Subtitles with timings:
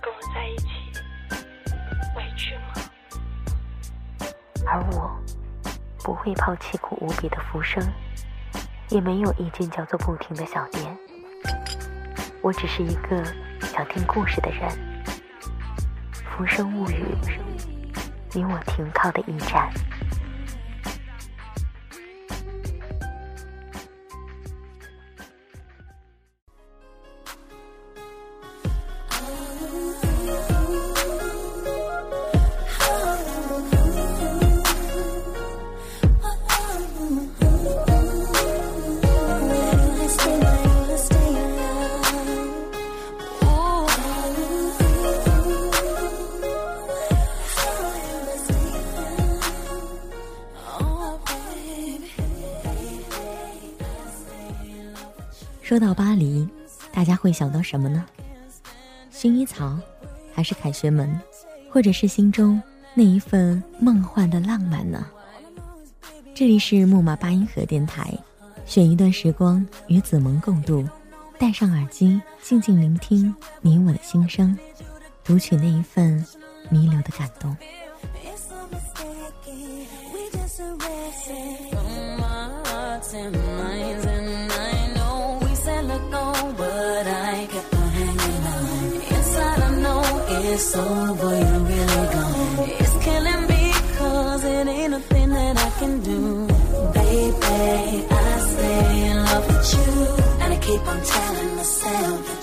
[0.00, 0.68] 跟我在一起，
[2.16, 2.72] 委屈吗？
[4.66, 5.10] 而我
[6.02, 7.82] 不会抛弃苦无比的浮生，
[8.88, 10.96] 也没有一间叫做“不停”的小店。
[12.40, 13.24] 我只是一个
[13.60, 14.68] 想听故事的人。
[16.24, 17.04] 浮生物语，
[18.32, 19.70] 你我停靠的驿站。
[55.72, 56.46] 说到巴黎，
[56.92, 58.04] 大家会想到什么呢？
[59.10, 59.74] 薰衣草，
[60.34, 61.18] 还是凯旋门，
[61.70, 65.06] 或者是心中那一份梦幻的浪漫呢？
[66.34, 68.12] 这里是木马八音盒电台，
[68.66, 70.86] 选一段时光与子萌共度，
[71.38, 74.54] 戴上耳机，静静聆听你我的心声，
[75.24, 76.22] 读取那一份
[76.68, 77.56] 弥留的感动。
[83.64, 84.21] it's
[90.76, 92.68] over, you're really gone.
[92.80, 96.46] It's killing me cause it ain't nothing that I can do.
[96.94, 99.92] Baby, I stay in love with you.
[100.42, 102.41] And I keep on telling myself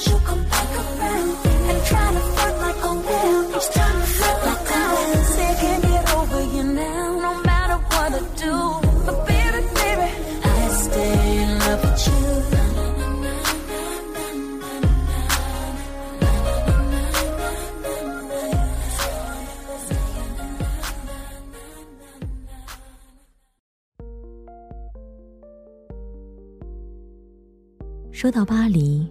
[28.19, 29.07] 说到巴黎，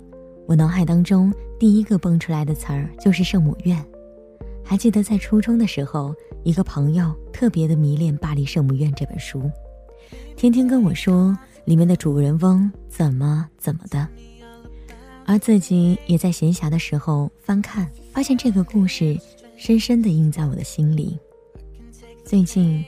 [0.46, 3.82] 我脑海当中第一个蹦出来的词儿就是圣母院。
[4.62, 6.14] 还记得在初中的时候，
[6.44, 9.50] 一个朋友特别的迷恋《巴黎圣母院》这本书，
[10.36, 14.06] 天天跟我说里面的主人翁怎么怎么的，
[15.24, 19.18] 而自己也在闲暇的时候翻看，发现这个故事
[19.56, 21.18] 深深的印在我的心里。
[22.26, 22.84] 最近，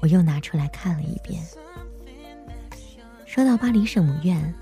[0.00, 1.42] 我又拿出来看了一遍。
[3.24, 4.54] 说到巴黎圣母院。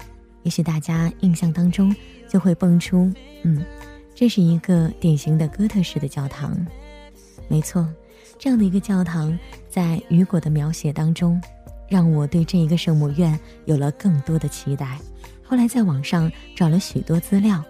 [0.46, 1.92] 也许大家印象当中
[2.28, 3.12] 就会蹦出，
[3.42, 3.64] 嗯，
[4.14, 6.56] 这是一个典型的哥特式的教堂。
[7.48, 7.84] 没错，
[8.38, 9.36] 这样的一个教堂，
[9.68, 11.42] 在雨果的描写当中，
[11.88, 14.96] 让我对这一个圣母院有了更多的期待。
[15.42, 17.60] 后来在网上找了许多资料，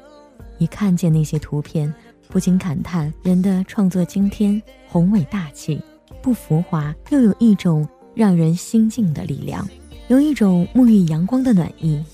[0.58, 1.90] 一看见那些图片，
[2.28, 5.80] 不禁感叹人的创作惊天、宏伟大气，
[6.22, 9.66] 不浮华，又有一种让人心静的力量，
[10.08, 12.04] 有一种沐浴阳光的暖意。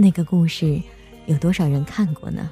[0.00, 0.80] 那个故事，
[1.26, 2.48] 有多少人看过呢？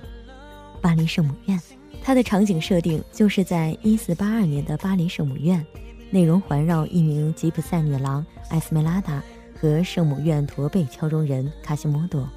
[0.81, 1.57] 巴黎圣母院，
[2.03, 5.65] 它的场景设定就是在一四八二年的巴黎圣母院，
[6.11, 9.23] 内容环绕一名吉普赛女郎艾斯梅拉达
[9.55, 12.29] 和圣母院驼背敲钟人卡西莫多。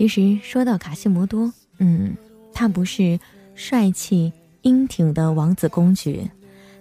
[0.00, 2.16] 其实说到卡西摩多，嗯，
[2.54, 3.20] 他不是
[3.54, 4.32] 帅气
[4.62, 6.26] 英挺的王子公爵，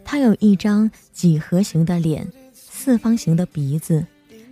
[0.05, 4.05] 他有一张几何形的脸，四方形的鼻子，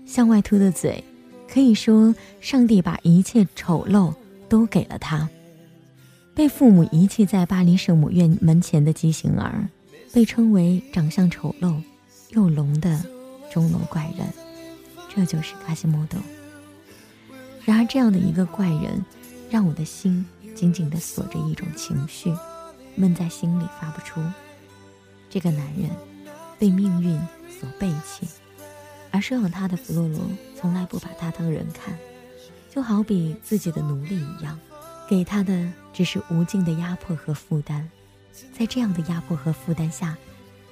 [0.06, 1.02] 向外凸的嘴，
[1.50, 4.14] 可以说上帝把一切丑陋
[4.50, 5.30] 都给了他。
[6.36, 9.66] 被父母遗弃在巴黎圣母院门前的畸形儿，
[10.12, 11.82] 被称为长相丑陋
[12.32, 13.02] 又聋的
[13.50, 14.28] 钟楼怪人，
[15.16, 16.20] 这就是卡西莫多。
[17.68, 19.04] 然而，这样的一个怪人，
[19.50, 20.26] 让我的心
[20.56, 22.34] 紧紧地锁着一种情绪，
[22.96, 24.22] 闷在心里发不出。
[25.30, 25.90] 这个男人
[26.58, 27.20] 被命运
[27.60, 28.26] 所背弃，
[29.12, 30.22] 而收养他的弗洛罗
[30.56, 31.94] 从来不把他当人看，
[32.74, 34.58] 就好比自己的奴隶一样。
[35.10, 37.86] 给他的只是无尽的压迫和负担，
[38.58, 40.18] 在这样的压迫和负担下，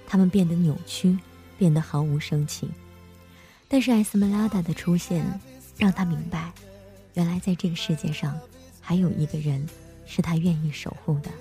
[0.07, 1.19] 他们变得扭曲，
[1.57, 2.69] 变得毫无生气。
[3.67, 5.25] 但是艾斯梅拉达的出现，
[5.77, 6.53] 让他明白，
[7.15, 8.39] 原来在这个世界上，
[8.79, 9.67] 还有一个人
[10.05, 11.31] 是他愿意守护的。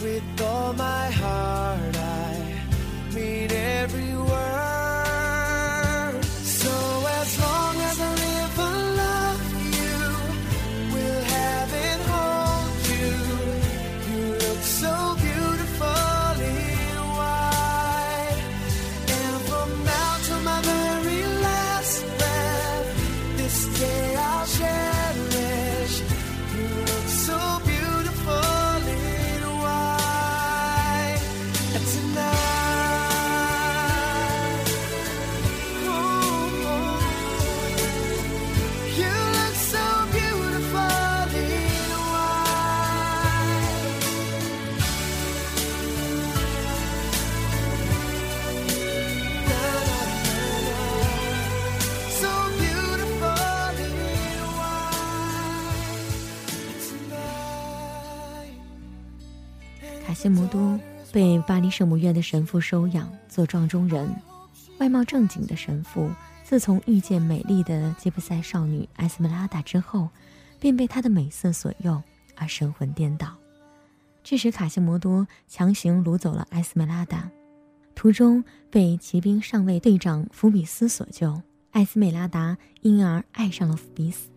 [0.00, 2.58] With all my heart, I
[3.14, 3.51] mean
[60.22, 60.78] 卡西摩多
[61.10, 64.08] 被巴黎圣母院的神父收养做撞钟人，
[64.78, 66.08] 外貌正经的神父，
[66.44, 70.08] 自从遇见美丽的吉普赛少女艾斯梅拉达之后，
[70.60, 72.00] 便被她的美色所诱
[72.36, 73.34] 而神魂颠倒，
[74.22, 77.28] 致使卡西摩多强行掳走了艾斯梅拉达，
[77.96, 81.42] 途中被骑兵上尉队长福比斯所救，
[81.72, 84.30] 艾斯美拉达因而爱上了福比斯，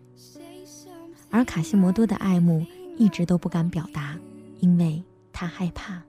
[1.30, 2.66] 而卡西摩多的爱慕
[2.98, 4.18] 一直都不敢表达，
[4.58, 5.00] 因为
[5.38, 6.00] 他害怕，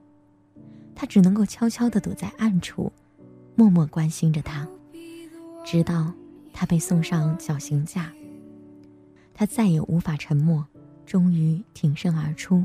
[0.94, 2.90] 他只能够悄悄地躲在暗处，
[3.56, 4.66] 默默关心着他，
[5.66, 6.10] 直到
[6.54, 8.10] 他被送上绞刑架。
[9.34, 10.66] 他再也无法沉默，
[11.04, 12.64] 终于挺身而出，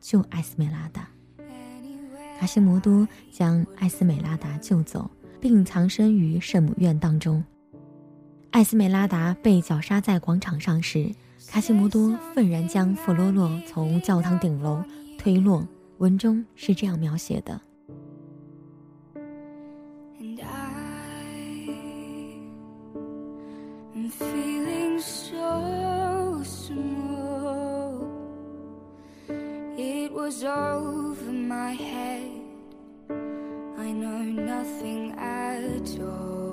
[0.00, 1.08] 救艾斯美拉达。
[2.38, 7.42] 卡西摩多将艾斯美拉达救走，并藏身于圣母院当中。
[8.52, 11.12] 艾斯美拉达被绞杀在广场上时，
[11.48, 14.80] 卡西摩多愤然将弗罗洛从教堂顶楼
[15.18, 15.66] 推落。
[16.04, 17.58] 文中是这样描写的
[20.20, 21.24] ：And I
[23.94, 28.04] am feeling so small.
[29.78, 32.28] It was over my head.
[33.78, 36.43] I know nothing at all.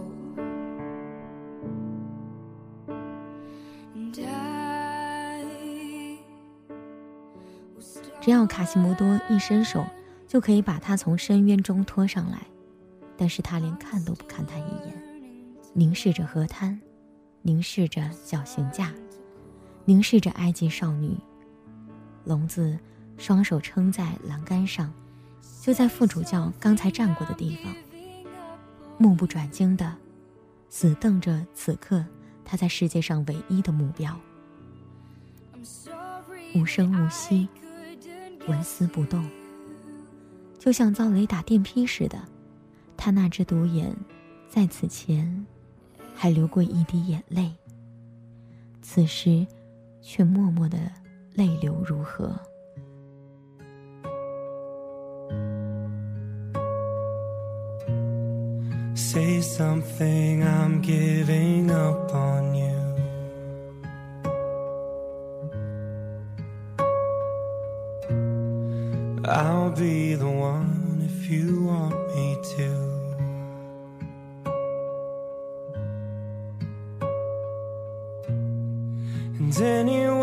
[8.32, 9.86] 只要卡西莫多一伸手，
[10.26, 12.42] 就可以把他从深渊中拖上来，
[13.18, 15.04] 但是他连看都不看他一眼，
[15.74, 16.80] 凝视着河滩，
[17.42, 18.94] 凝视着绞刑架，
[19.84, 21.18] 凝视着埃及少女。
[22.24, 22.80] 聋子
[23.18, 24.94] 双手撑在栏杆上，
[25.60, 27.76] 就在副主教刚才站过的地方，
[28.98, 29.94] 目不转睛的
[30.70, 32.06] 死瞪着此刻
[32.46, 34.18] 他在世界上唯一的目标。
[36.56, 37.50] 无声无息，
[38.48, 39.30] 纹丝不动，
[40.58, 42.18] 就像遭雷打电劈似的。
[42.98, 43.96] 他那只独眼，
[44.50, 45.46] 在此前
[46.14, 47.52] 还流过一滴眼泪，
[48.82, 49.46] 此时
[50.02, 50.78] 却默默的
[51.34, 52.40] 泪流如河。
[58.94, 62.81] Say something, I'm giving up on you.
[69.26, 72.92] I'll be the one if you want me to.
[79.38, 80.21] And anywhere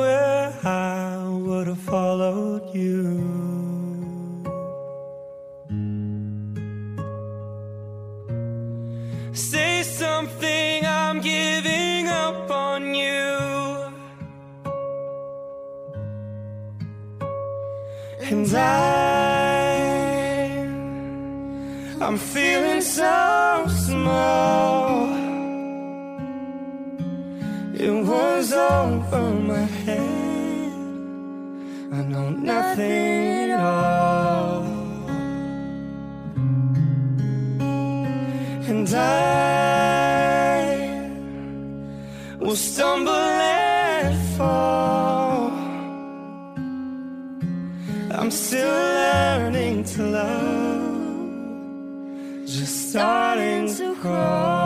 [27.81, 30.73] It was over my head.
[31.93, 34.65] I know nothing at all.
[38.69, 38.99] And I
[42.41, 45.53] will stumble and fall.
[48.11, 50.89] I'm still learning to love,
[52.45, 54.58] just starting to crawl.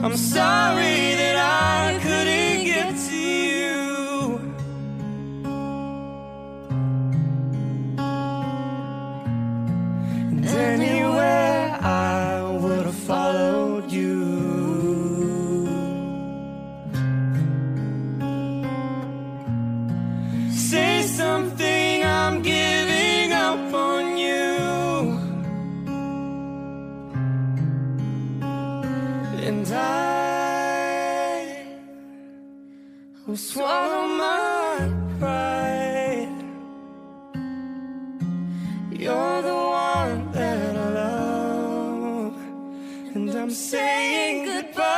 [0.00, 0.67] I'm sorry
[43.48, 44.97] I'm saying goodbye.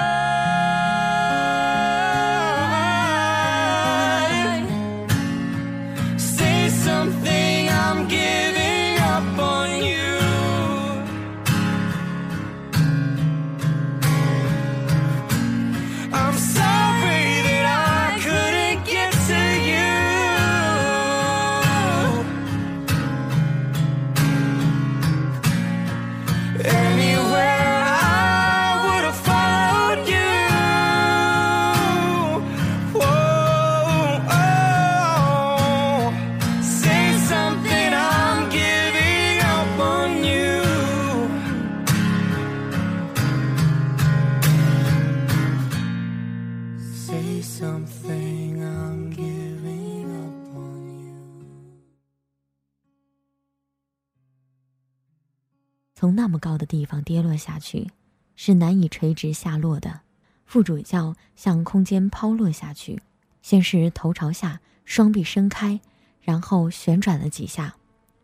[56.10, 57.88] 从那么高的地方跌落下去，
[58.34, 60.00] 是难以垂直下落的。
[60.44, 63.00] 副主教向空间抛落下去，
[63.42, 65.80] 先是头朝下，双臂伸开，
[66.20, 67.76] 然后旋转了几下，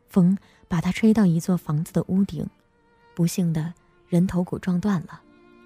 [0.09, 2.45] 风把他吹到一座房子的屋顶。
[3.14, 3.73] 不幸的
[4.09, 5.21] 人头骨撞断了，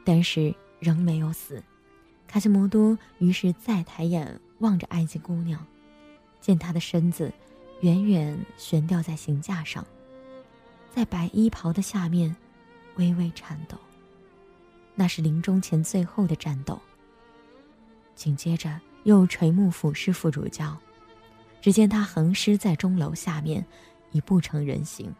[0.04, 1.62] 但是仍没有死。
[2.28, 5.64] 卡西莫多于是再抬眼望着埃及姑娘，
[6.38, 7.32] 见她的身子
[7.80, 9.82] 远远悬吊在行架上。
[10.90, 12.34] 在白衣袍的下面，
[12.96, 13.78] 微微颤抖。
[14.94, 16.78] 那是临终前最后的战斗。
[18.14, 20.76] 紧接着又垂目俯视副主教，
[21.62, 23.64] 只见他横尸在钟楼下面，
[24.10, 25.14] 已不成人形。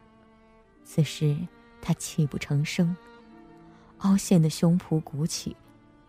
[0.84, 1.38] 此时
[1.80, 2.94] 他泣不成声，
[3.98, 5.56] 凹陷的胸脯鼓起，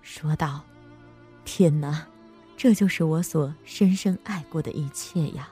[0.01, 0.62] 说道
[1.46, 2.06] ：“天哪，
[2.58, 5.50] 这就是我所深深爱过的一切呀！”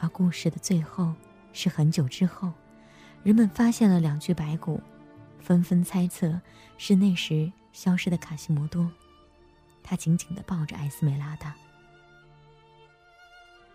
[0.00, 1.14] 而故事的最后。
[1.52, 2.52] 是很久之后，
[3.22, 4.80] 人们发现了两具白骨，
[5.40, 6.40] 纷纷猜测
[6.78, 8.90] 是那时消失的卡西莫多。
[9.82, 11.54] 他紧紧地抱着艾斯梅拉达。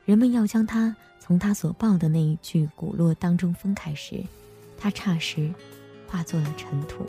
[0.05, 4.24] 人们要将他从他所抱的那一具骨落当中分开时，
[4.77, 5.51] 他霎时
[6.08, 7.05] 化作了尘土。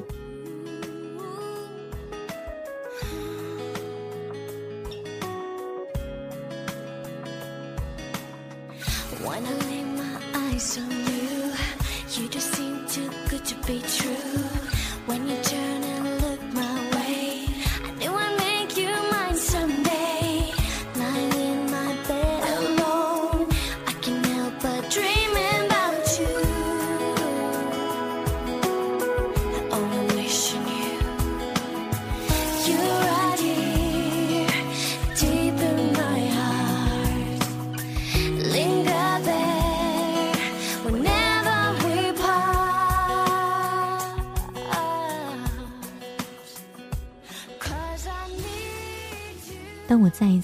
[13.66, 14.65] Be true.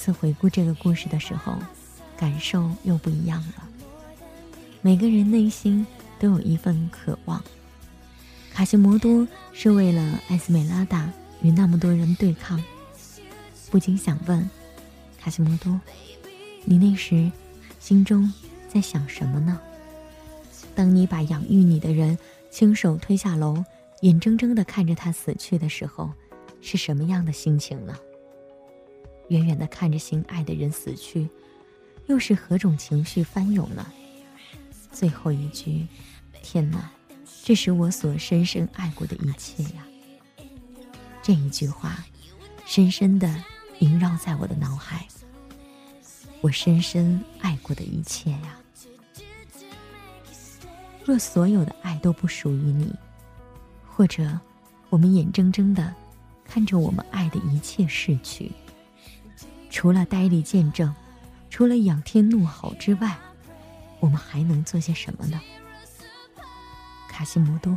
[0.02, 1.56] 次回顾这个故事的时候，
[2.16, 3.68] 感受又不一样了。
[4.80, 5.86] 每个人内心
[6.18, 7.40] 都有一份渴望，
[8.52, 11.08] 卡西摩多是为了艾斯美拉达
[11.40, 12.60] 与那么多人对抗，
[13.70, 14.50] 不禁想问：
[15.20, 15.80] 卡西摩多，
[16.64, 17.30] 你那时
[17.78, 18.28] 心中
[18.68, 19.60] 在想什么呢？
[20.74, 22.18] 当你把养育你的人
[22.50, 23.64] 亲手推下楼，
[24.00, 26.10] 眼睁睁地看着他死去的时候，
[26.60, 27.96] 是什么样的心情呢？
[29.32, 31.26] 远远地看着心爱的人死去，
[32.06, 33.86] 又是何种情绪翻涌呢？
[34.92, 35.86] 最后一句，
[36.42, 36.90] 天哪，
[37.42, 39.86] 这是我所深深爱过的一切呀！
[41.22, 42.04] 这一句话，
[42.66, 43.42] 深深地
[43.78, 45.06] 萦绕在我的脑海。
[46.42, 48.58] 我深深爱过的一切呀！
[51.06, 52.92] 若所有的爱都不属于你，
[53.86, 54.38] 或者
[54.90, 55.94] 我们眼睁睁地
[56.44, 58.52] 看着我们爱的一切逝去，
[59.72, 60.94] 除了呆立见证，
[61.48, 63.16] 除了仰天怒吼之外，
[64.00, 65.40] 我们还能做些什么呢？
[67.08, 67.76] 卡西莫多，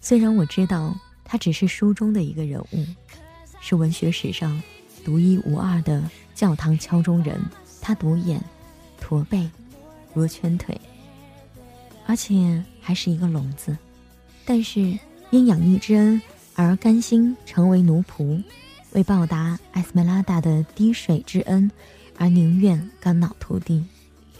[0.00, 2.86] 虽然我知道他只是书中的一个人物，
[3.60, 4.62] 是文学史上
[5.02, 7.40] 独一无二的教堂敲钟人，
[7.80, 8.40] 他独眼、
[9.00, 9.50] 驼背、
[10.12, 10.78] 罗圈腿。
[12.06, 13.76] 而且还是一个聋子，
[14.44, 14.98] 但是
[15.30, 16.20] 因养育之恩
[16.54, 18.42] 而甘心成为奴仆，
[18.92, 21.70] 为报答艾斯梅拉达的滴水之恩
[22.18, 23.84] 而宁愿肝脑涂地。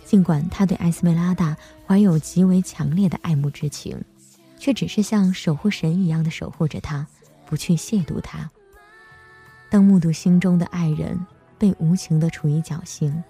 [0.05, 4.03] 尽管他对艾斯梅拉达怀有极为强烈的爱慕之情，
[4.59, 7.07] 却只是像守护神一样的守护着他，
[7.47, 8.51] 不去亵渎他。
[9.69, 11.25] 当目睹心中的爱人
[11.57, 13.23] 被无情的处以绞刑，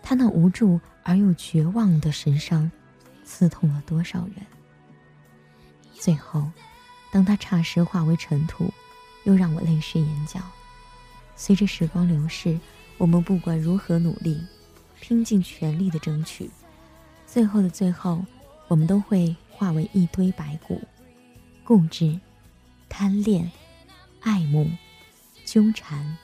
[0.00, 2.70] 他那无助而又绝望的神伤。
[3.24, 4.46] 刺痛了多少人？
[5.92, 6.48] 最后，
[7.10, 8.72] 当他霎时化为尘土，
[9.24, 10.40] 又让我泪湿眼角。
[11.38, 12.58] 随着时光流逝，
[12.98, 14.44] 我们不管如何努力，
[15.00, 16.50] 拼尽全力的争取，
[17.28, 18.22] 最后的最后，
[18.66, 20.82] 我们都会化为一堆白骨。
[21.62, 22.18] 固执、
[22.88, 23.48] 贪恋、
[24.20, 24.68] 爱慕、
[25.44, 26.18] 纠缠、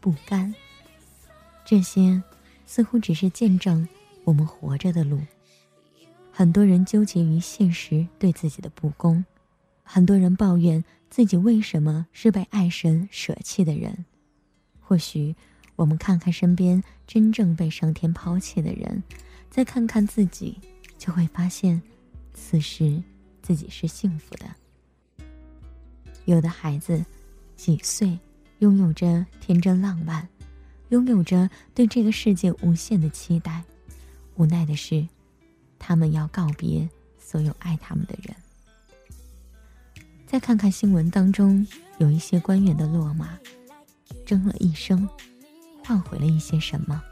[0.00, 0.54] 不甘，
[1.64, 2.22] 这些
[2.66, 3.88] 似乎只是见证
[4.22, 5.20] 我们活着的路。
[6.30, 9.24] 很多人纠结于现实对自己的不公，
[9.82, 14.04] 很多人抱怨自己为什么是被爱神舍弃的人。
[14.90, 15.36] 或许，
[15.76, 19.00] 我们看看身边真正被上天抛弃的人，
[19.48, 20.58] 再看看自己，
[20.98, 21.80] 就会发现，
[22.34, 23.00] 此时
[23.40, 24.46] 自己是幸福的。
[26.24, 27.04] 有的孩子，
[27.54, 28.18] 几岁，
[28.58, 30.28] 拥有着天真浪漫，
[30.88, 33.62] 拥有着对这个世界无限的期待，
[34.34, 35.06] 无奈的是。
[35.78, 38.34] 他们要告别所有爱他们的人。
[40.26, 41.64] 再看看新闻当中，
[41.98, 43.38] 有一些官员的落马，
[44.26, 45.08] 争了一生，
[45.84, 47.02] 换回了一些什么？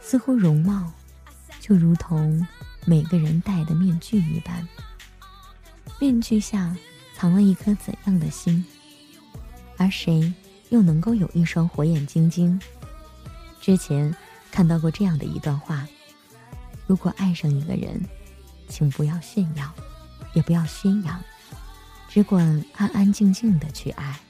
[0.00, 0.92] 似乎容貌，
[1.60, 2.46] 就如同。
[2.86, 4.68] 每个人戴的面具一般，
[5.98, 6.76] 面具下
[7.14, 8.62] 藏了一颗怎样的心？
[9.78, 10.30] 而谁
[10.68, 12.60] 又能够有一双火眼金睛？
[13.64, 14.14] 之前
[14.50, 15.88] 看到过这样的一段话：
[16.86, 17.98] 如果爱上一个人，
[18.68, 19.72] 请不要炫耀，
[20.34, 21.18] 也不要宣扬，
[22.06, 24.20] 只管安安静静的去爱。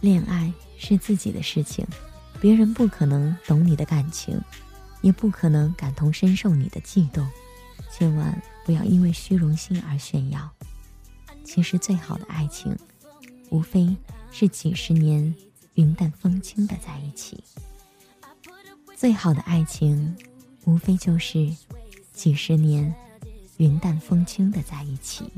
[0.00, 1.86] 恋爱是自己的事情，
[2.40, 4.36] 别人不可能懂你的感情，
[5.00, 7.24] 也不可能感同身受你的悸动。
[7.88, 10.50] 千万不要因为虚荣心而炫耀。
[11.44, 12.76] 其实最好的爱情，
[13.48, 13.96] 无非
[14.32, 15.32] 是几十年
[15.74, 17.44] 云淡风轻的在一起。
[19.02, 20.16] 最好的爱情，
[20.64, 21.52] 无非就是
[22.12, 22.94] 几十年
[23.56, 25.28] 云淡风轻的在一起。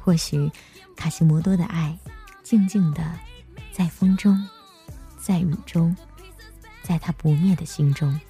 [0.00, 0.50] 或许，
[0.96, 1.96] 卡西莫多的爱，
[2.42, 3.16] 静静的
[3.70, 4.44] 在风中，
[5.20, 5.96] 在雨中，
[6.82, 8.20] 在他不灭的心中。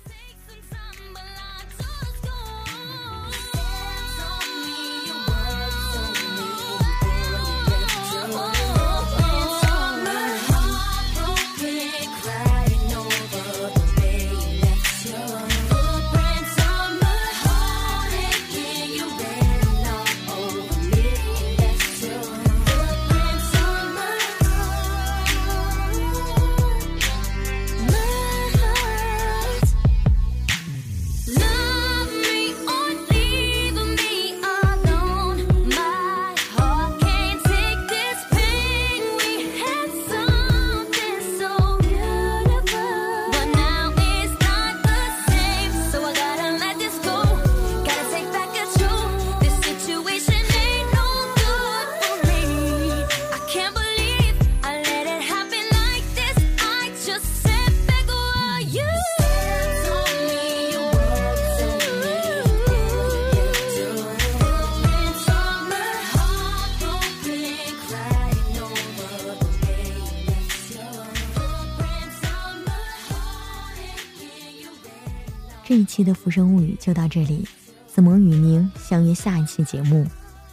[75.73, 77.49] 这一期的《浮生物语》就到这里，
[77.87, 80.07] 子萌与您相约下一期节目，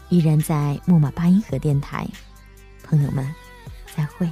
[0.07, 2.07] 依然在木马八音盒电台，
[2.83, 3.29] 朋友们，
[3.93, 4.25] 再会。